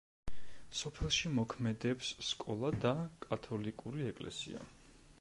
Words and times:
სოფელში 0.79 1.31
მოქმედებს 1.41 2.09
სკოლა 2.31 2.75
და 2.87 2.97
კათოლიკური 3.29 4.13
ეკლესია. 4.15 4.69